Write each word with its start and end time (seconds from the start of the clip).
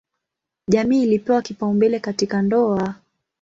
Jamii 0.67 1.03
ilipewa 1.03 1.41
kipaumbele 1.41 1.99
katika 1.99 2.41
ndoa. 2.41 2.95